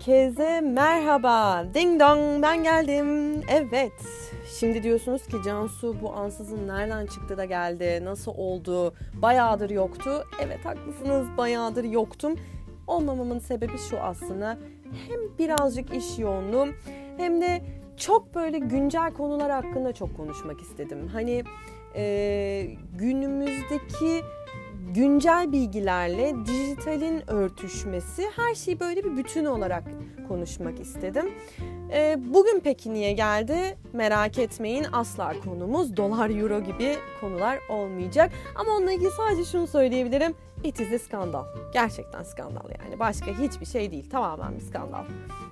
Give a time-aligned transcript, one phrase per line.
[0.00, 1.64] Herkese merhaba.
[1.74, 3.40] Ding dong ben geldim.
[3.48, 3.92] Evet.
[4.58, 8.00] Şimdi diyorsunuz ki Cansu bu ansızın nereden çıktı da geldi?
[8.04, 8.94] Nasıl oldu?
[9.14, 10.24] Bayağıdır yoktu.
[10.42, 12.34] Evet haklısınız bayağıdır yoktum.
[12.86, 14.58] Olmamamın sebebi şu aslında.
[15.08, 16.74] Hem birazcık iş yoğunluğum
[17.16, 17.62] hem de
[17.96, 21.08] çok böyle güncel konular hakkında çok konuşmak istedim.
[21.12, 21.44] Hani
[21.96, 22.66] e,
[22.98, 24.22] günümüzdeki
[24.94, 29.84] güncel bilgilerle dijitalin örtüşmesi her şeyi böyle bir bütün olarak
[30.28, 31.30] konuşmak istedim.
[31.92, 33.78] E, bugün peki niye geldi?
[33.92, 38.32] Merak etmeyin asla konumuz dolar euro gibi konular olmayacak.
[38.54, 40.34] Ama onunla ilgili sadece şunu söyleyebilirim.
[40.64, 41.44] It is a skandal.
[41.72, 42.98] Gerçekten skandal yani.
[42.98, 44.10] Başka hiçbir şey değil.
[44.10, 45.04] Tamamen bir skandal.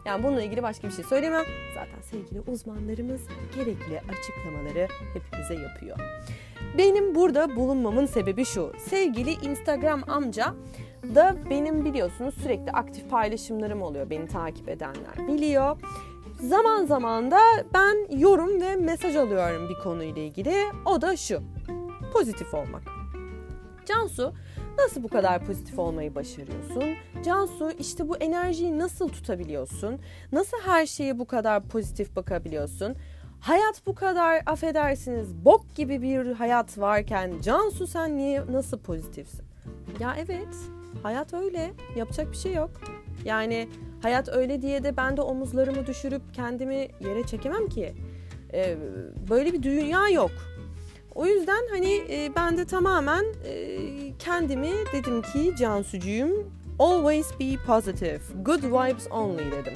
[0.09, 1.45] Yani bununla ilgili başka bir şey söylemem.
[1.75, 3.21] Zaten sevgili uzmanlarımız
[3.57, 5.99] gerekli açıklamaları hepimize yapıyor.
[6.79, 8.73] Benim burada bulunmamın sebebi şu.
[8.79, 10.55] Sevgili Instagram amca
[11.15, 14.11] da benim biliyorsunuz sürekli aktif paylaşımlarım oluyor.
[14.11, 15.77] Beni takip edenler biliyor.
[16.41, 17.41] Zaman zaman da
[17.75, 20.55] ben yorum ve mesaj alıyorum bir konuyla ilgili.
[20.85, 21.43] O da şu.
[22.13, 22.83] Pozitif olmak.
[23.87, 24.33] Cansu
[24.79, 26.85] nasıl bu kadar pozitif olmayı başarıyorsun?
[27.25, 29.99] Cansu işte bu enerjiyi nasıl tutabiliyorsun?
[30.33, 32.97] Nasıl her şeye bu kadar pozitif bakabiliyorsun?
[33.41, 39.45] Hayat bu kadar affedersiniz bok gibi bir hayat varken Cansu sen niye nasıl pozitifsin?
[40.01, 40.49] Ya evet
[41.03, 42.71] hayat öyle yapacak bir şey yok.
[43.25, 43.69] Yani
[44.03, 47.95] hayat öyle diye de ben de omuzlarımı düşürüp kendimi yere çekemem ki.
[48.53, 48.77] Ee,
[49.31, 50.31] böyle bir dünya yok.
[51.19, 53.79] O yüzden hani e, ben de tamamen e,
[54.19, 59.73] kendimi dedim ki Cansucuğum always be positive, good vibes only dedim.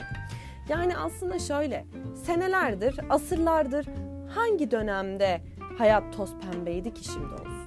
[0.68, 1.86] Yani aslında şöyle,
[2.24, 3.86] senelerdir, asırlardır
[4.34, 5.40] hangi dönemde
[5.78, 7.64] hayat toz pembeydi ki şimdi olsun?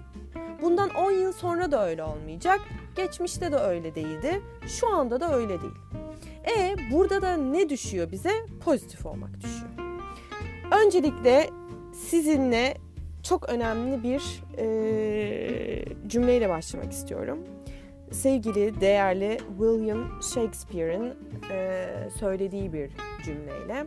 [0.62, 2.60] Bundan 10 yıl sonra da öyle olmayacak,
[2.96, 5.76] geçmişte de öyle değildi, şu anda da öyle değil.
[6.58, 8.32] E burada da ne düşüyor bize?
[8.66, 9.72] Pozitif olmak düşüyor.
[10.86, 11.50] Öncelikle
[11.94, 12.85] sizinle
[13.26, 17.40] çok önemli bir e, cümleyle başlamak istiyorum
[18.12, 21.14] sevgili, değerli William Shakespeare'in
[21.52, 21.88] e,
[22.20, 22.92] söylediği bir
[23.26, 23.86] cümleyle.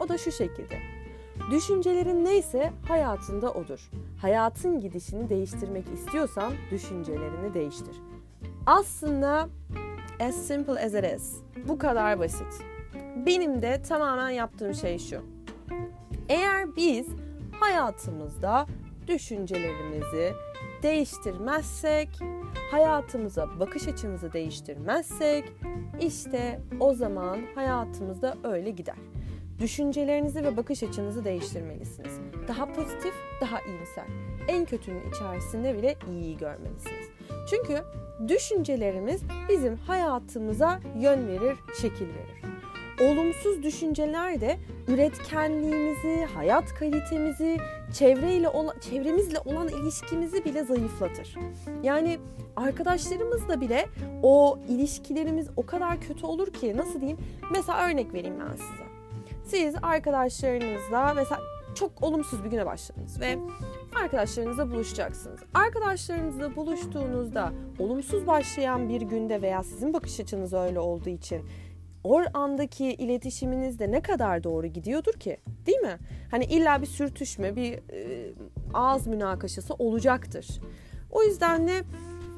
[0.00, 0.78] O da şu şekilde.
[1.50, 3.90] Düşüncelerin neyse hayatında odur.
[4.20, 7.96] Hayatın gidişini değiştirmek istiyorsan düşüncelerini değiştir.
[8.66, 9.48] Aslında
[10.20, 11.36] as simple as it is.
[11.68, 12.62] Bu kadar basit.
[13.26, 15.20] Benim de tamamen yaptığım şey şu.
[16.28, 17.06] Eğer biz
[17.60, 18.66] hayatımızda
[19.06, 20.32] düşüncelerimizi
[20.82, 22.08] değiştirmezsek
[22.70, 25.52] hayatımıza bakış açımızı değiştirmezsek
[26.00, 28.96] işte o zaman hayatımızda öyle gider.
[29.58, 32.20] Düşüncelerinizi ve bakış açınızı değiştirmelisiniz.
[32.48, 34.04] Daha pozitif, daha iyimser.
[34.48, 37.08] En kötünün içerisinde bile iyiyi görmelisiniz.
[37.50, 37.82] Çünkü
[38.28, 42.50] düşüncelerimiz bizim hayatımıza yön verir, şekil verir
[43.00, 44.58] olumsuz düşünceler de
[44.90, 47.58] üretkenliğimizi, hayat kalitemizi,
[47.92, 51.34] çevreyle olan, çevremizle olan ilişkimizi bile zayıflatır.
[51.82, 52.18] Yani
[52.56, 53.86] arkadaşlarımızla bile
[54.22, 57.18] o ilişkilerimiz o kadar kötü olur ki nasıl diyeyim?
[57.52, 58.90] Mesela örnek vereyim ben size.
[59.44, 61.40] Siz arkadaşlarınızla mesela
[61.74, 63.38] çok olumsuz bir güne başladınız ve
[64.02, 65.40] arkadaşlarınızla buluşacaksınız.
[65.54, 71.42] Arkadaşlarınızla buluştuğunuzda olumsuz başlayan bir günde veya sizin bakış açınız öyle olduğu için
[72.04, 75.36] o andaki iletişiminiz de ne kadar doğru gidiyordur ki?
[75.66, 75.98] Değil mi?
[76.30, 78.32] Hani illa bir sürtüşme, bir e,
[78.74, 80.46] ağız münakaşası olacaktır.
[81.10, 81.82] O yüzden de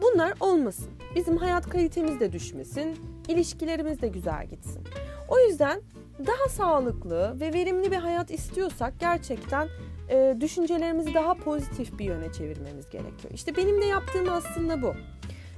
[0.03, 0.91] bunlar olmasın.
[1.17, 2.97] Bizim hayat kalitemiz de düşmesin,
[3.29, 4.83] ilişkilerimiz de güzel gitsin.
[5.29, 5.81] O yüzden
[6.27, 9.69] daha sağlıklı ve verimli bir hayat istiyorsak gerçekten
[10.11, 13.35] e, düşüncelerimizi daha pozitif bir yöne çevirmemiz gerekiyor.
[13.35, 14.95] İşte benim de yaptığım aslında bu.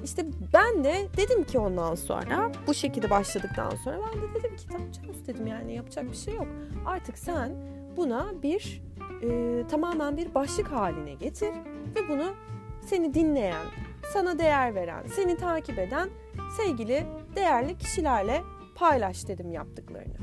[0.05, 4.67] İşte ben de dedim ki ondan sonra bu şekilde başladıktan sonra ben de dedim ki
[4.73, 6.47] tamam Canus dedim yani yapacak bir şey yok.
[6.87, 7.53] Artık sen
[7.97, 8.83] buna bir
[9.23, 11.51] e, tamamen bir başlık haline getir
[11.97, 12.35] ve bunu
[12.87, 13.67] seni dinleyen,
[14.13, 16.09] sana değer veren, seni takip eden
[16.57, 18.43] sevgili değerli kişilerle
[18.75, 20.17] paylaş dedim yaptıklarını.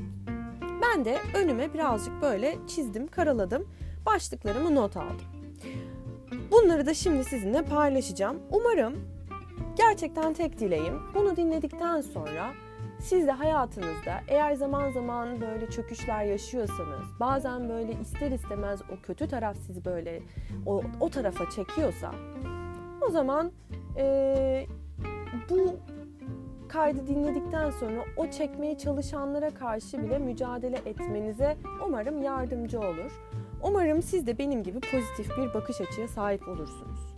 [0.82, 3.68] Ben de önüme birazcık böyle çizdim, karaladım.
[4.06, 5.28] Başlıklarımı not aldım.
[6.52, 8.40] Bunları da şimdi sizinle paylaşacağım.
[8.52, 9.11] Umarım
[9.78, 12.52] Gerçekten tek dileğim bunu dinledikten sonra
[13.00, 19.28] siz de hayatınızda eğer zaman zaman böyle çöküşler yaşıyorsanız, bazen böyle ister istemez o kötü
[19.28, 20.22] taraf sizi böyle
[20.66, 22.12] o, o tarafa çekiyorsa,
[23.02, 23.52] o zaman
[23.98, 24.66] e,
[25.50, 25.76] bu
[26.70, 33.12] kaydı dinledikten sonra o çekmeye çalışanlara karşı bile mücadele etmenize umarım yardımcı olur.
[33.64, 37.11] Umarım siz de benim gibi pozitif bir bakış açıya sahip olursunuz.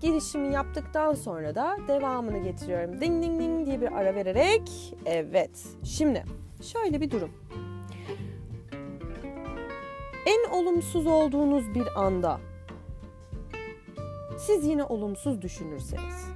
[0.00, 3.00] Girişimi yaptıktan sonra da devamını getiriyorum.
[3.00, 4.94] Ding ding ding diye bir ara vererek.
[5.06, 5.66] Evet.
[5.84, 6.24] Şimdi
[6.62, 7.30] şöyle bir durum.
[10.26, 12.40] En olumsuz olduğunuz bir anda
[14.38, 16.30] siz yine olumsuz düşünürseniz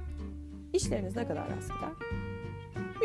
[0.75, 2.09] işleriniz ne kadar rast gider?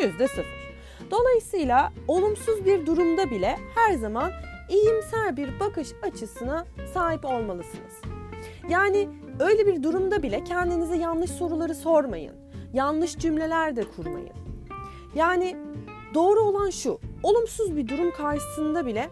[0.02, 0.70] Yüzde sıfır.
[1.10, 4.32] Dolayısıyla olumsuz bir durumda bile her zaman
[4.68, 8.00] iyimser bir bakış açısına sahip olmalısınız.
[8.68, 9.08] Yani
[9.40, 12.34] öyle bir durumda bile kendinize yanlış soruları sormayın.
[12.72, 14.32] Yanlış cümleler de kurmayın.
[15.14, 15.56] Yani
[16.14, 17.00] doğru olan şu.
[17.22, 19.10] Olumsuz bir durum karşısında bile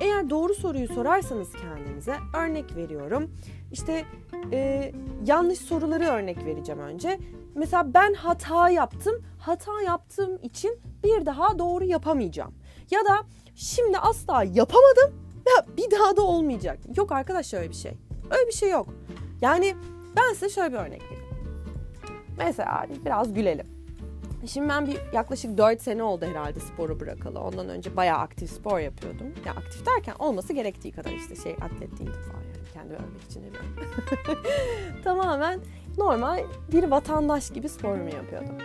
[0.00, 3.30] eğer doğru soruyu sorarsanız kendinize örnek veriyorum.
[3.72, 4.04] İşte
[4.52, 4.92] e,
[5.26, 7.18] yanlış soruları örnek vereceğim önce.
[7.54, 9.22] Mesela ben hata yaptım.
[9.38, 12.54] Hata yaptığım için bir daha doğru yapamayacağım.
[12.90, 16.78] Ya da şimdi asla yapamadım ve bir daha da olmayacak.
[16.96, 17.92] Yok arkadaş öyle bir şey.
[18.30, 18.88] Öyle bir şey yok.
[19.44, 19.74] Yani
[20.16, 21.24] ben size şöyle bir örnek vereyim.
[22.38, 23.66] Mesela biraz gülelim.
[24.46, 27.40] Şimdi ben bir yaklaşık 4 sene oldu herhalde sporu bırakalı.
[27.40, 29.26] Ondan önce bayağı aktif spor yapıyordum.
[29.46, 32.68] Ya aktif derken olması gerektiği kadar işte şey atlet değildim falan yani.
[32.74, 33.76] Kendimi övmek için demiyorum.
[35.04, 35.60] Tamamen
[35.98, 38.56] normal bir vatandaş gibi sporumu yapıyordum.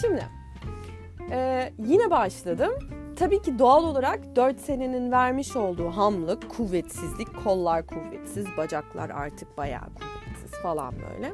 [0.00, 0.24] Şimdi
[1.30, 2.72] e, yine başladım.
[3.18, 9.84] Tabii ki doğal olarak 4 senenin vermiş olduğu hamlık, kuvvetsizlik, kollar kuvvetsiz, bacaklar artık bayağı
[9.84, 10.15] kuvvetsiz
[10.66, 11.32] falan böyle.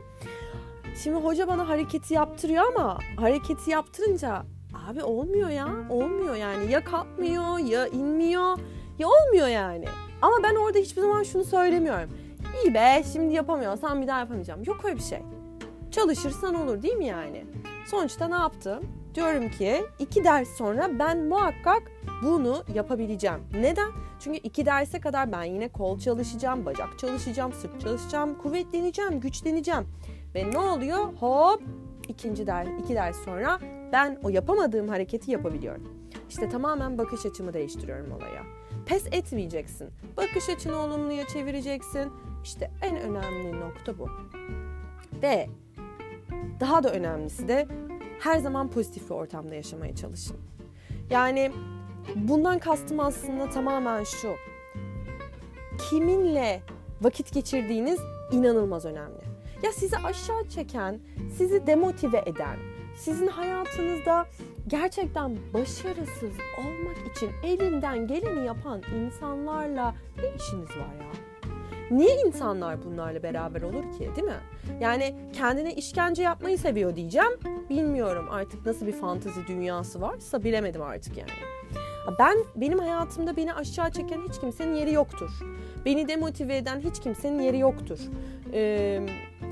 [1.03, 4.43] Şimdi hoca bana hareketi yaptırıyor ama hareketi yaptırınca
[4.89, 5.69] abi olmuyor ya.
[5.91, 6.73] Olmuyor yani.
[6.73, 8.59] Ya kalkmıyor ya inmiyor
[8.99, 9.85] ya olmuyor yani.
[10.23, 12.11] Ama ben orada hiçbir zaman şunu söylemiyorum.
[12.65, 14.63] İyi be şimdi yapamıyorsam bir daha yapamayacağım.
[14.67, 15.23] Yok öyle bir şey.
[15.91, 17.47] Çalışırsan olur değil mi yani?
[17.87, 18.81] Sonuçta ne yaptım?
[19.15, 21.83] Diyorum ki iki ders sonra ben muhakkak
[22.23, 23.41] bunu yapabileceğim.
[23.61, 23.91] Neden?
[24.21, 29.87] Çünkü iki derse kadar ben yine kol çalışacağım, bacak çalışacağım, sırt çalışacağım, kuvvetleneceğim, güçleneceğim.
[30.35, 30.99] Ve ne oluyor?
[31.21, 31.63] Hop
[32.09, 33.59] ikinci ders, iki ders sonra
[33.93, 36.03] ben o yapamadığım hareketi yapabiliyorum.
[36.29, 38.43] İşte tamamen bakış açımı değiştiriyorum olaya.
[38.87, 39.91] Pes etmeyeceksin.
[40.17, 42.13] Bakış açını olumluya çevireceksin.
[42.45, 44.09] İşte en önemli nokta bu.
[45.23, 45.49] Ve
[46.61, 47.69] daha da önemlisi de
[48.23, 50.37] her zaman pozitif bir ortamda yaşamaya çalışın.
[51.11, 51.53] Yani
[52.15, 54.35] bundan kastım aslında tamamen şu.
[55.91, 56.63] Kiminle
[57.01, 58.01] vakit geçirdiğiniz
[58.33, 59.23] inanılmaz önemli.
[59.63, 61.01] Ya sizi aşağı çeken,
[61.37, 62.57] sizi demotive eden,
[62.97, 64.27] sizin hayatınızda
[64.67, 71.32] gerçekten başarısız olmak için elinden geleni yapan insanlarla ne işiniz var ya?
[71.93, 74.41] Niye insanlar bunlarla beraber olur ki değil mi?
[74.81, 77.33] Yani kendine işkence yapmayı seviyor diyeceğim.
[77.71, 81.31] Bilmiyorum artık nasıl bir fantezi dünyası varsa bilemedim artık yani.
[82.19, 85.31] Ben benim hayatımda beni aşağı çeken hiç kimsenin yeri yoktur.
[85.85, 87.99] Beni demotive eden hiç kimsenin yeri yoktur.
[88.53, 89.07] Ee,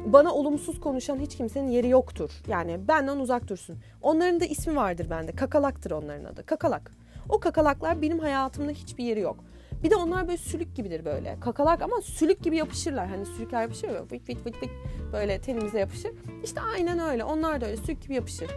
[0.06, 2.30] bana olumsuz konuşan hiç kimsenin yeri yoktur.
[2.48, 3.78] Yani benden uzak dursun.
[4.02, 5.32] Onların da ismi vardır bende.
[5.32, 6.46] Kakalaktır onların adı.
[6.46, 6.92] Kakalak.
[7.28, 9.44] O kakalaklar benim hayatımda hiçbir yeri yok.
[9.82, 11.36] Bir de onlar böyle sülük gibidir böyle.
[11.40, 13.08] Kakalak ama sülük gibi yapışırlar.
[13.08, 14.02] Hani sülükler yapışır ya.
[14.02, 14.70] Vık vık vık vık
[15.12, 16.12] böyle tenimize yapışır.
[16.44, 17.24] İşte aynen öyle.
[17.24, 18.50] Onlar da öyle sülük gibi yapışır.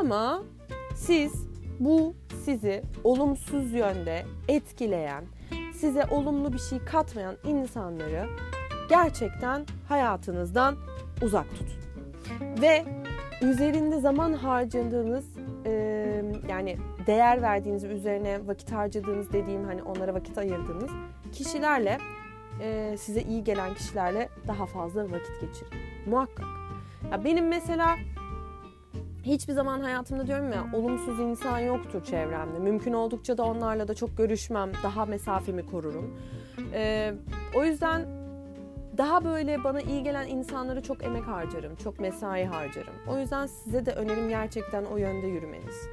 [0.00, 0.42] Ama
[0.94, 1.32] siz
[1.80, 2.14] bu
[2.44, 5.24] sizi olumsuz yönde etkileyen,
[5.74, 8.26] size olumlu bir şey katmayan insanları
[8.88, 10.76] gerçekten hayatınızdan
[11.22, 11.76] uzak tutun.
[12.62, 12.84] Ve
[13.42, 15.24] üzerinde zaman harcadığınız
[16.48, 20.90] yani değer verdiğiniz üzerine vakit harcadığınız dediğim hani onlara vakit ayırdığınız
[21.32, 21.98] kişilerle
[22.60, 25.72] e, size iyi gelen kişilerle daha fazla vakit geçirin.
[26.06, 26.46] Muhakkak.
[27.10, 27.96] Ya benim mesela
[29.22, 32.58] hiçbir zaman hayatımda diyorum ya olumsuz insan yoktur çevremde.
[32.58, 34.72] Mümkün oldukça da onlarla da çok görüşmem.
[34.82, 36.20] Daha mesafemi korurum.
[36.72, 37.14] Ee,
[37.54, 38.06] o yüzden
[38.98, 41.76] daha böyle bana iyi gelen insanlara çok emek harcarım.
[41.76, 42.94] Çok mesai harcarım.
[43.08, 45.88] O yüzden size de önerim gerçekten o yönde yürümeniz.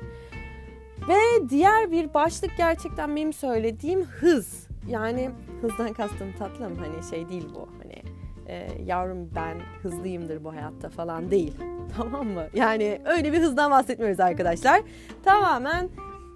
[1.07, 4.67] Ve diğer bir başlık gerçekten benim söylediğim hız.
[4.87, 5.29] Yani
[5.61, 7.69] hızdan kastım tatlım hani şey değil bu.
[7.81, 8.03] Hani
[8.47, 11.53] e, yavrum ben hızlıyımdır bu hayatta falan değil.
[11.97, 12.43] Tamam mı?
[12.53, 14.81] Yani öyle bir hızdan bahsetmiyoruz arkadaşlar.
[15.23, 15.89] Tamamen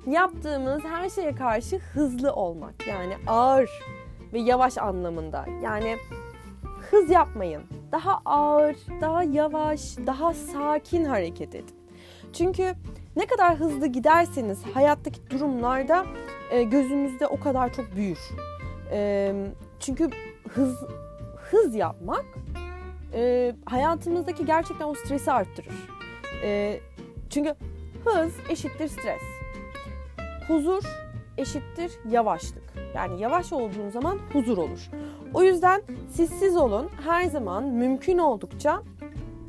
[0.07, 2.87] yaptığımız her şeye karşı hızlı olmak.
[2.87, 3.69] Yani ağır
[4.33, 5.45] ve yavaş anlamında.
[5.63, 5.97] Yani
[6.91, 7.63] hız yapmayın.
[7.91, 11.75] Daha ağır, daha yavaş, daha sakin hareket edin.
[12.33, 12.73] Çünkü
[13.15, 16.05] ne kadar hızlı giderseniz hayattaki durumlarda
[16.51, 18.19] e, gözünüzde o kadar çok büyür.
[18.91, 19.33] E,
[19.79, 20.09] çünkü
[20.49, 20.83] hız
[21.51, 22.25] hız yapmak
[23.13, 25.89] e, hayatımızdaki gerçekten o stresi arttırır.
[26.43, 26.79] E,
[27.29, 27.55] çünkü
[28.05, 29.21] hız eşittir stres.
[30.47, 30.83] Huzur
[31.37, 32.63] eşittir yavaşlık.
[32.95, 34.89] Yani yavaş olduğun zaman huzur olur.
[35.33, 36.89] O yüzden siz siz olun.
[37.03, 38.83] Her zaman mümkün oldukça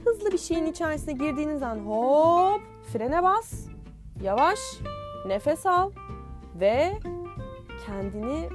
[0.04, 3.66] hızlı bir şeyin içerisine girdiğiniz an hop frene bas,
[4.22, 4.58] yavaş
[5.26, 5.90] nefes al
[6.54, 6.92] ve
[7.86, 8.48] kendini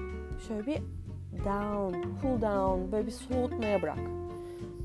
[0.47, 0.77] şöyle bir
[1.45, 3.97] down, cool down, böyle bir soğutmaya bırak.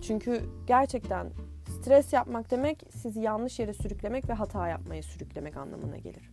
[0.02, 1.26] Çünkü gerçekten
[1.68, 6.30] stres yapmak demek sizi yanlış yere sürüklemek ve hata yapmaya sürüklemek anlamına gelir.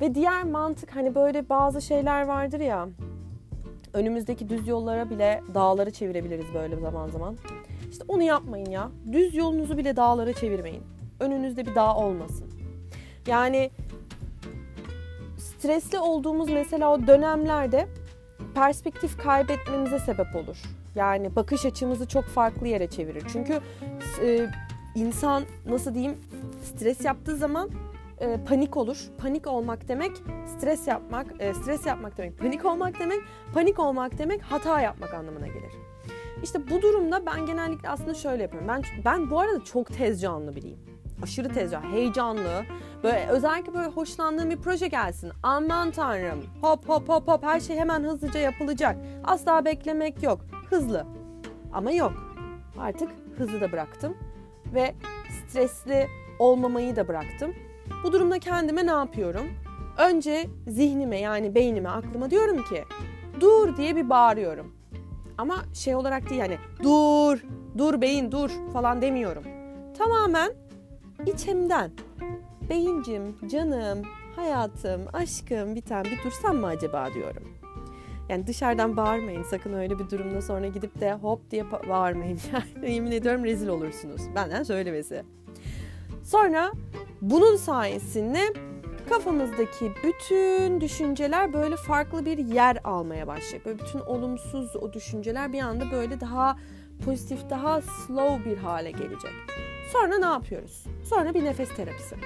[0.00, 2.88] Ve diğer mantık hani böyle bazı şeyler vardır ya
[3.92, 7.36] önümüzdeki düz yollara bile dağları çevirebiliriz böyle zaman zaman.
[7.90, 8.90] İşte onu yapmayın ya.
[9.12, 10.99] Düz yolunuzu bile dağlara çevirmeyin.
[11.20, 12.50] Önünüzde bir dağ olmasın.
[13.26, 13.70] Yani
[15.38, 17.88] stresli olduğumuz mesela o dönemlerde
[18.54, 20.62] perspektif kaybetmemize sebep olur.
[20.94, 23.24] Yani bakış açımızı çok farklı yere çevirir.
[23.32, 23.60] Çünkü
[24.22, 24.46] e,
[24.94, 26.18] insan nasıl diyeyim
[26.62, 27.70] stres yaptığı zaman
[28.20, 29.08] e, panik olur.
[29.18, 30.12] Panik olmak demek
[30.56, 33.20] stres yapmak, e, stres yapmak demek panik olmak demek,
[33.54, 35.72] panik olmak demek hata yapmak anlamına gelir.
[36.42, 38.68] İşte bu durumda ben genellikle aslında şöyle yapıyorum.
[38.68, 40.78] Ben ben bu arada çok tez canlı biriyim.
[41.22, 42.64] Aşırı tez canlı, heyecanlı.
[43.02, 45.32] Böyle özellikle böyle hoşlandığım bir proje gelsin.
[45.42, 46.44] Aman tanrım.
[46.62, 48.96] Hop hop hop hop her şey hemen hızlıca yapılacak.
[49.24, 50.40] Asla beklemek yok.
[50.70, 51.06] Hızlı.
[51.72, 52.12] Ama yok.
[52.78, 54.16] Artık hızı da bıraktım
[54.74, 54.94] ve
[55.30, 56.06] stresli
[56.38, 57.54] olmamayı da bıraktım.
[58.04, 59.46] Bu durumda kendime ne yapıyorum?
[59.98, 62.84] Önce zihnime yani beynime, aklıma diyorum ki
[63.40, 64.74] dur diye bir bağırıyorum.
[65.38, 67.44] Ama şey olarak değil yani dur,
[67.78, 69.44] dur beyin dur falan demiyorum.
[69.98, 70.52] Tamamen
[71.26, 71.90] içimden
[72.68, 74.02] beyincim, canım,
[74.36, 77.42] hayatım, aşkım bir tane bir dursam mı acaba diyorum.
[78.28, 82.38] Yani dışarıdan bağırmayın sakın öyle bir durumda sonra gidip de hop diye bağırmayın.
[82.52, 84.22] Yani yemin ediyorum rezil olursunuz.
[84.34, 85.24] Benden söylemesi.
[86.24, 86.72] Sonra
[87.20, 88.40] bunun sayesinde
[89.08, 93.66] kafamızdaki bütün düşünceler böyle farklı bir yer almaya başlayacak.
[93.66, 96.56] Böyle bütün olumsuz o düşünceler bir anda böyle daha
[97.04, 99.32] pozitif, daha slow bir hale gelecek.
[99.92, 100.84] Sonra ne yapıyoruz?
[101.04, 102.16] Sonra bir nefes terapisi.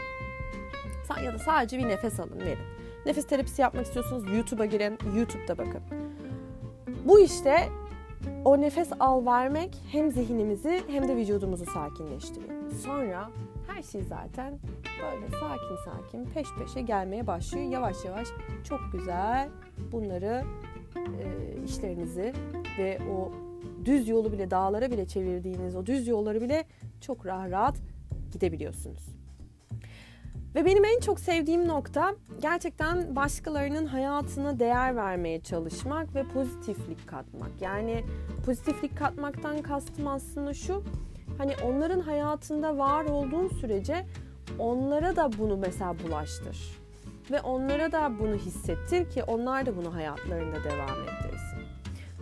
[1.24, 2.58] Ya da sadece bir nefes alın, verin.
[3.06, 5.80] Nefes terapisi yapmak istiyorsanız YouTube'a girin, YouTube'da bakın.
[7.04, 7.68] Bu işte
[8.44, 12.70] o nefes al vermek hem zihnimizi hem de vücudumuzu sakinleştiriyor.
[12.84, 13.30] Sonra
[13.66, 14.58] her şey zaten
[15.02, 17.70] böyle sakin sakin peş peşe gelmeye başlıyor.
[17.70, 18.28] Yavaş yavaş
[18.68, 19.48] çok güzel
[19.92, 20.44] bunları
[20.96, 22.32] e, işlerinizi
[22.78, 23.32] ve o
[23.84, 26.64] düz yolu bile dağlara bile çevirdiğiniz o düz yolları bile
[27.04, 27.76] çok rahat rahat
[28.32, 29.02] gidebiliyorsunuz.
[30.54, 37.50] Ve benim en çok sevdiğim nokta gerçekten başkalarının hayatına değer vermeye çalışmak ve pozitiflik katmak.
[37.60, 38.04] Yani
[38.46, 40.82] pozitiflik katmaktan kastım aslında şu.
[41.38, 44.06] Hani onların hayatında var olduğun sürece
[44.58, 46.84] onlara da bunu mesela bulaştır.
[47.30, 51.58] Ve onlara da bunu hissettir ki onlar da bunu hayatlarında devam ettirsin.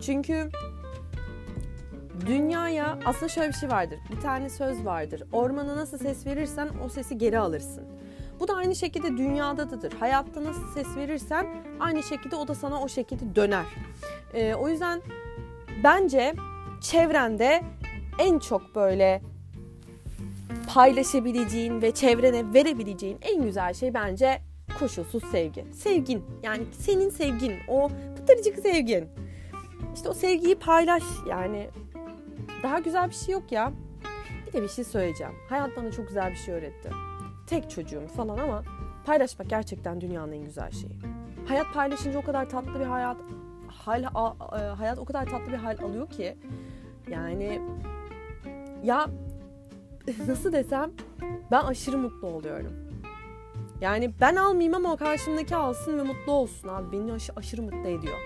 [0.01, 0.49] Çünkü
[2.27, 3.99] dünyaya aslında şöyle bir şey vardır.
[4.11, 5.23] Bir tane söz vardır.
[5.31, 7.83] Ormana nasıl ses verirsen o sesi geri alırsın.
[8.39, 9.93] Bu da aynı şekilde dünyadadır.
[9.99, 11.47] Hayatta nasıl ses verirsen
[11.79, 13.65] aynı şekilde o da sana o şekilde döner.
[14.33, 15.01] Ee, o yüzden
[15.83, 16.33] bence
[16.81, 17.61] çevrende
[18.19, 19.21] en çok böyle
[20.73, 24.41] paylaşabileceğin ve çevrene verebileceğin en güzel şey bence
[24.79, 25.65] koşulsuz sevgi.
[25.73, 29.07] Sevgin yani senin sevgin o pıtırcık sevgin.
[29.95, 31.69] İşte o sevgiyi paylaş yani
[32.63, 33.71] daha güzel bir şey yok ya.
[34.47, 35.33] Bir de bir şey söyleyeceğim.
[35.49, 36.89] Hayat bana çok güzel bir şey öğretti.
[37.47, 38.63] Tek çocuğum falan ama
[39.05, 40.95] paylaşmak gerçekten dünyanın en güzel şeyi.
[41.47, 43.17] Hayat paylaşınca o kadar tatlı bir hayat
[43.67, 44.33] hal a,
[44.79, 46.37] hayat o kadar tatlı bir hal alıyor ki
[47.09, 47.61] yani
[48.83, 49.07] ya
[50.27, 50.91] nasıl desem
[51.51, 52.73] ben aşırı mutlu oluyorum.
[53.81, 56.91] Yani ben almayayım ama o karşımdaki alsın ve mutlu olsun abi.
[56.91, 58.17] Beni aş- aşırı mutlu ediyor.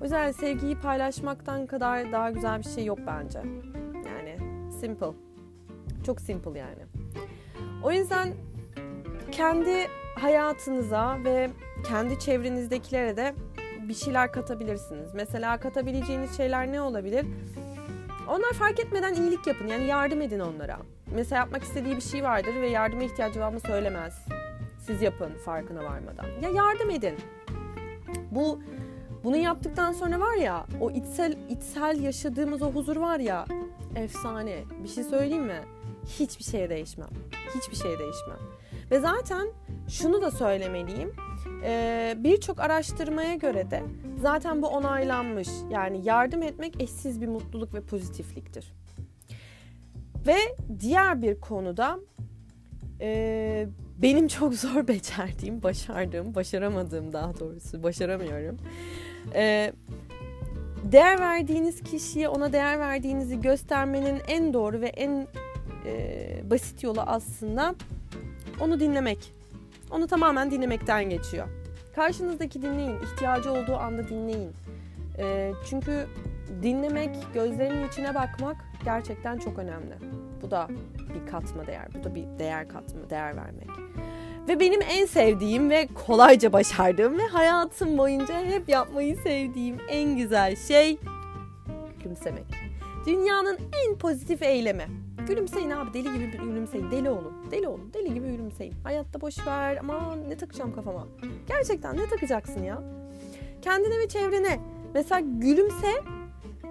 [0.00, 3.38] O yüzden sevgiyi paylaşmaktan kadar daha güzel bir şey yok bence.
[4.06, 4.36] Yani
[4.80, 5.12] simple.
[6.06, 6.82] Çok simple yani.
[7.82, 8.34] O yüzden
[9.32, 9.86] kendi
[10.18, 11.50] hayatınıza ve
[11.88, 13.34] kendi çevrenizdekilere de
[13.88, 15.14] bir şeyler katabilirsiniz.
[15.14, 17.26] Mesela katabileceğiniz şeyler ne olabilir?
[18.28, 19.66] Onlar fark etmeden iyilik yapın.
[19.66, 20.78] Yani yardım edin onlara.
[21.14, 24.26] Mesela yapmak istediği bir şey vardır ve yardıma ihtiyacı var mı söylemez.
[24.78, 26.26] Siz yapın farkına varmadan.
[26.42, 27.14] Ya yardım edin.
[28.30, 28.60] Bu
[29.24, 33.44] bunu yaptıktan sonra var ya o içsel içsel yaşadığımız o huzur var ya
[33.96, 34.64] efsane.
[34.84, 35.60] Bir şey söyleyeyim mi?
[36.06, 37.08] Hiçbir şeye değişmem.
[37.54, 38.38] Hiçbir şeye değişmem.
[38.90, 39.48] Ve zaten
[39.88, 41.12] şunu da söylemeliyim.
[41.64, 43.82] Ee, Birçok araştırmaya göre de
[44.22, 45.48] zaten bu onaylanmış.
[45.70, 48.72] Yani yardım etmek eşsiz bir mutluluk ve pozitifliktir.
[50.26, 50.36] Ve
[50.80, 51.98] diğer bir konuda
[53.00, 53.66] e,
[53.98, 58.58] benim çok zor becerdiğim, başardığım, başaramadığım daha doğrusu başaramıyorum.
[59.34, 59.72] E,
[60.84, 65.26] değer verdiğiniz kişiye ona değer verdiğinizi göstermenin en doğru ve en
[65.86, 67.74] e, basit yolu aslında
[68.60, 69.32] onu dinlemek.
[69.90, 71.48] Onu tamamen dinlemekten geçiyor.
[71.94, 74.52] Karşınızdaki dinleyin, ihtiyacı olduğu anda dinleyin.
[75.18, 76.06] E, çünkü
[76.62, 79.94] dinlemek, gözlerinin içine bakmak gerçekten çok önemli.
[80.42, 80.68] Bu da
[81.14, 83.68] bir katma değer, bu da bir değer katma, değer vermek.
[84.48, 90.56] Ve benim en sevdiğim ve kolayca başardığım ve hayatım boyunca hep yapmayı sevdiğim en güzel
[90.56, 90.98] şey
[91.98, 92.44] gülümsemek.
[93.06, 94.86] Dünyanın en pozitif eylemi.
[95.26, 96.90] Gülümseyin abi deli gibi bir gülümseyin.
[96.90, 97.32] Deli olun.
[97.50, 97.90] Deli olun.
[97.94, 98.74] Deli gibi gülümseyin.
[98.84, 99.76] Hayatta boş ver.
[99.76, 101.06] Aman ne takacağım kafama.
[101.48, 102.82] Gerçekten ne takacaksın ya?
[103.62, 104.60] Kendine ve çevrene.
[104.94, 105.92] Mesela gülümse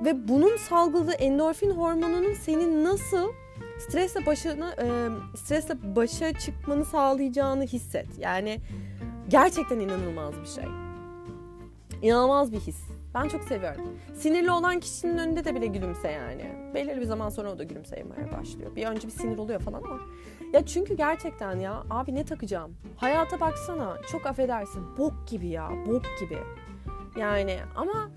[0.05, 3.29] ve bunun salgıladığı endorfin hormonunun senin nasıl
[3.79, 8.19] stresle başına e, stresle başa çıkmanı sağlayacağını hisset.
[8.19, 8.61] Yani
[9.27, 10.65] gerçekten inanılmaz bir şey.
[12.01, 12.77] İnanılmaz bir his.
[13.13, 13.81] Ben çok seviyorum.
[14.15, 16.73] Sinirli olan kişinin önünde de bile gülümse yani.
[16.73, 18.75] Belirli bir zaman sonra o da gülümsemeye başlıyor.
[18.75, 19.99] Bir önce bir sinir oluyor falan ama.
[20.53, 22.75] Ya çünkü gerçekten ya abi ne takacağım?
[22.97, 26.37] Hayata baksana çok affedersin bok gibi ya bok gibi.
[27.19, 28.09] Yani ama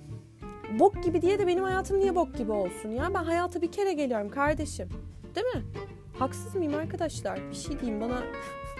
[0.78, 3.14] bok gibi diye de benim hayatım niye bok gibi olsun ya?
[3.14, 4.88] Ben hayata bir kere geliyorum kardeşim.
[5.36, 5.62] Değil mi?
[6.18, 7.50] Haksız mıyım arkadaşlar?
[7.50, 8.16] Bir şey diyeyim bana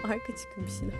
[0.03, 0.95] arka çıkın bir şeyler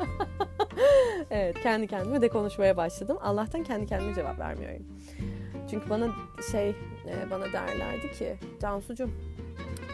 [1.30, 3.18] evet kendi kendime de konuşmaya başladım.
[3.20, 4.86] Allah'tan kendi kendime cevap vermiyorum.
[5.70, 6.08] Çünkü bana
[6.52, 9.10] şey e, bana derlerdi ki Cansucuğum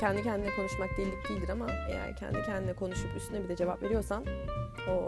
[0.00, 4.24] kendi kendine konuşmak delilik değildir ama eğer kendi kendine konuşup üstüne bir de cevap veriyorsan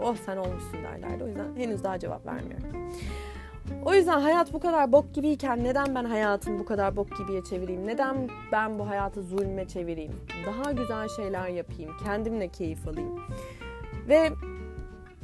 [0.03, 1.23] oh sen olmuşsun derlerdi.
[1.23, 2.91] O yüzden henüz daha cevap vermiyorum.
[3.85, 7.87] O yüzden hayat bu kadar bok gibiyken neden ben hayatımı bu kadar bok gibiye çevireyim?
[7.87, 10.13] Neden ben bu hayatı zulme çevireyim?
[10.45, 13.19] Daha güzel şeyler yapayım, kendimle keyif alayım.
[14.09, 14.29] Ve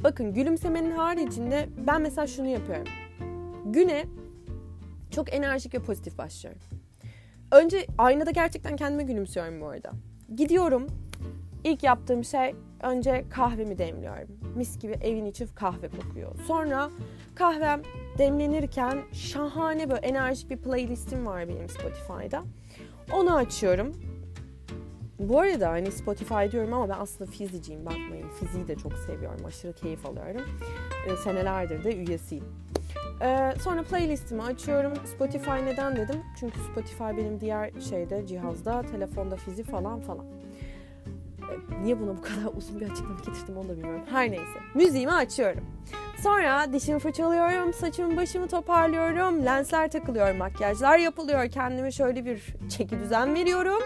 [0.04, 2.92] bakın gülümsemenin haricinde ben mesela şunu yapıyorum.
[3.64, 4.04] Güne
[5.10, 6.62] çok enerjik ve pozitif başlıyorum.
[7.52, 9.90] Önce aynada gerçekten kendime gülümsüyorum bu arada.
[10.36, 10.86] Gidiyorum.
[11.64, 14.28] İlk yaptığım şey önce kahvemi demliyorum.
[14.56, 16.34] Mis gibi evin içi kahve kokuyor.
[16.46, 16.90] Sonra
[17.34, 17.82] kahvem
[18.18, 22.42] demlenirken şahane böyle enerjik bir playlistim var benim Spotify'da.
[23.12, 23.96] Onu açıyorum.
[25.18, 28.28] Bu arada hani Spotify diyorum ama ben aslında fiziciyim bakmayın.
[28.40, 29.46] Fiziği de çok seviyorum.
[29.46, 30.42] Aşırı keyif alıyorum.
[31.06, 32.44] E, senelerdir de üyesiyim.
[33.22, 34.92] E, sonra playlistimi açıyorum.
[35.06, 36.22] Spotify neden dedim?
[36.40, 40.26] Çünkü Spotify benim diğer şeyde cihazda, telefonda fizi falan falan.
[41.82, 44.02] Niye buna bu kadar uzun bir açıklama getirdim onu da bilmiyorum.
[44.10, 44.58] Her neyse.
[44.74, 45.64] Müziğimi açıyorum.
[46.22, 51.48] Sonra dişimi fırçalıyorum, saçımı başımı toparlıyorum, lensler takılıyor, makyajlar yapılıyor.
[51.50, 53.82] Kendime şöyle bir çeki düzen veriyorum.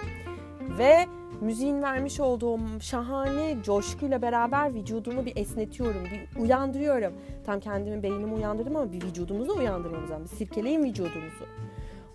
[0.79, 1.07] Ve
[1.41, 7.13] müziğin vermiş olduğum şahane coşkuyla beraber vücudumu bir esnetiyorum, bir uyandırıyorum.
[7.47, 10.29] Tam kendimi beynimi uyandırdım ama bir vücudumuzu uyandırmamız lazım.
[10.29, 11.45] Sirkeleyin vücudumuzu.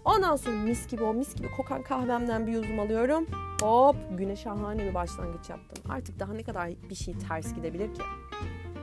[0.05, 3.25] Ondan sonra mis gibi o mis gibi kokan kahvemden bir yudum alıyorum.
[3.61, 5.91] Hop güne şahane bir başlangıç yaptım.
[5.91, 8.01] Artık daha ne kadar bir şey ters gidebilir ki?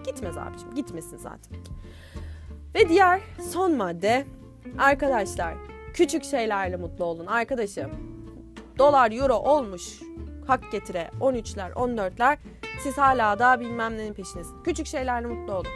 [0.04, 1.58] Gitmez abicim gitmesin zaten.
[2.74, 3.20] Ve diğer
[3.52, 4.26] son madde
[4.78, 5.54] arkadaşlar
[5.94, 7.90] küçük şeylerle mutlu olun arkadaşım.
[8.78, 10.00] Dolar euro olmuş
[10.46, 12.38] hak getire 13'ler 14'ler
[12.82, 14.62] siz hala da bilmem nenin peşindesin.
[14.62, 15.66] Küçük şeylerle mutlu olun.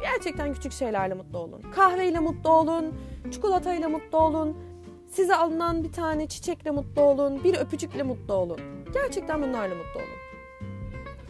[0.00, 1.62] Gerçekten küçük şeylerle mutlu olun.
[1.74, 2.94] Kahveyle mutlu olun,
[3.30, 4.56] çikolatayla mutlu olun.
[5.10, 8.60] Size alınan bir tane çiçekle mutlu olun, bir öpücükle mutlu olun.
[8.94, 10.20] Gerçekten bunlarla mutlu olun.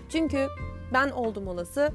[0.08, 0.46] Çünkü
[0.92, 1.92] ben oldum olası.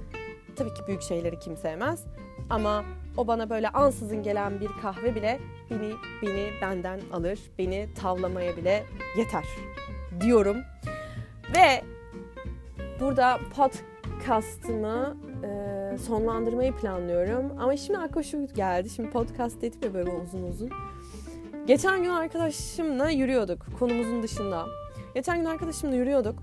[0.56, 2.06] Tabii ki büyük şeyleri kim sevmez.
[2.50, 2.86] Ama
[3.18, 5.40] o bana böyle ansızın gelen bir kahve bile
[5.72, 7.40] beni beni benden alır.
[7.58, 8.84] Beni tavlamaya bile
[9.18, 9.46] yeter
[10.22, 10.58] diyorum.
[11.56, 11.84] Ve
[13.00, 17.52] burada podcast'ımı e, sonlandırmayı planlıyorum.
[17.60, 18.90] Ama şimdi aklıma şu geldi.
[18.90, 20.70] Şimdi podcast dedim ya böyle uzun uzun.
[21.68, 24.66] Geçen gün arkadaşımla yürüyorduk konumuzun dışında.
[25.14, 26.40] Geçen gün arkadaşımla yürüyorduk.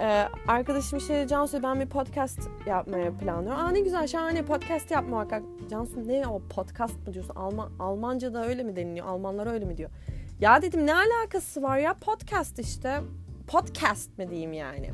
[0.00, 3.60] Ee, arkadaşım işte Cansu ben bir podcast yapmaya planlıyorum.
[3.60, 5.42] Aa ne güzel şahane podcast yapma muhakkak.
[5.70, 7.34] Cansu ne o podcast mı diyorsun?
[7.34, 9.06] Alman, Almanca da öyle mi deniliyor?
[9.06, 9.90] Almanlar öyle mi diyor?
[10.40, 13.00] Ya dedim ne alakası var ya podcast işte.
[13.46, 14.90] Podcast mi diyeyim yani.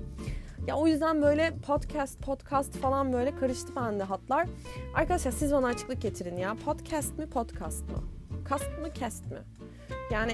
[0.66, 4.46] Ya o yüzden böyle podcast, podcast falan böyle karıştı bende hatlar.
[4.94, 6.56] Arkadaşlar siz bana açıklık getirin ya.
[6.64, 7.98] Podcast mi, podcast mı?
[8.44, 9.38] Kast mı, cast mi?
[10.10, 10.32] Yani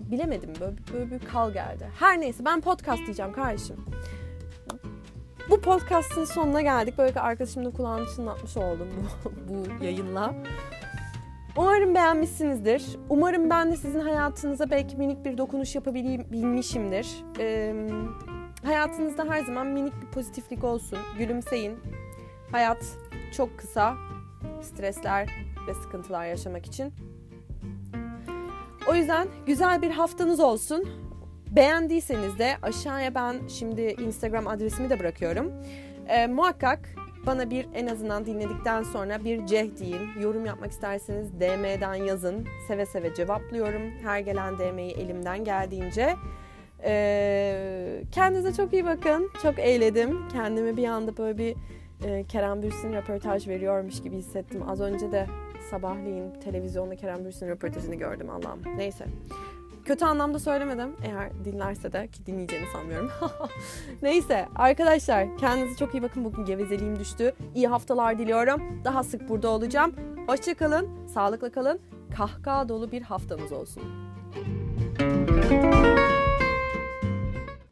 [0.00, 1.88] bilemedim böyle, böyle bir kal geldi.
[1.98, 3.76] Her neyse ben podcast diyeceğim kardeşim.
[5.50, 6.98] Bu podcast'ın sonuna geldik.
[6.98, 8.88] Böyle arkadaşımla kulağını çınlatmış oldum
[9.24, 10.34] bu, bu yayınla.
[11.56, 12.84] Umarım beğenmişsinizdir.
[13.08, 17.08] Umarım ben de sizin hayatınıza belki minik bir dokunuş yapabilmişimdir.
[17.38, 17.74] Ee,
[18.64, 20.98] hayatınızda her zaman minik bir pozitiflik olsun.
[21.18, 21.78] Gülümseyin.
[22.52, 22.86] Hayat
[23.36, 23.94] çok kısa.
[24.62, 25.28] Stresler
[25.68, 26.92] ve sıkıntılar yaşamak için.
[28.88, 30.88] O yüzden güzel bir haftanız olsun.
[31.50, 35.52] Beğendiyseniz de aşağıya ben şimdi Instagram adresimi de bırakıyorum.
[36.08, 36.88] E, muhakkak
[37.26, 40.20] bana bir en azından dinledikten sonra bir ceh deyin.
[40.20, 42.46] Yorum yapmak isterseniz DM'den yazın.
[42.68, 43.82] Seve seve cevaplıyorum.
[44.02, 46.16] Her gelen DM'yi elimden geldiğince.
[46.84, 49.30] Ee, kendinize çok iyi bakın.
[49.42, 50.28] Çok eğledim.
[50.32, 51.56] Kendimi bir anda böyle bir
[52.04, 54.62] e, Kerem Bürsin röportaj veriyormuş gibi hissettim.
[54.68, 55.26] Az önce de
[55.70, 58.62] sabahleyin televizyonda Kerem Bürsin röportajını gördüm Allah'ım.
[58.76, 59.04] Neyse.
[59.84, 60.96] Kötü anlamda söylemedim.
[61.04, 63.10] Eğer dinlerse de ki dinleyeceğini sanmıyorum.
[64.02, 66.24] Neyse arkadaşlar kendinize çok iyi bakın.
[66.24, 67.32] Bugün gevezeliğim düştü.
[67.54, 68.62] İyi haftalar diliyorum.
[68.84, 69.94] Daha sık burada olacağım.
[70.26, 71.80] Hoşçakalın, sağlıklı kalın.
[72.16, 73.82] Kahkaha dolu bir haftanız olsun.